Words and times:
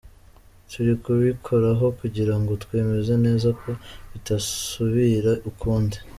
Turi 0.69 0.93
kubikoraho 1.03 1.85
kugira 1.99 2.33
ngo 2.39 2.51
twemeze 2.63 3.13
neza 3.25 3.47
ko 3.61 3.69
bitazasubira 4.11 5.31
ukundi. 5.49 5.97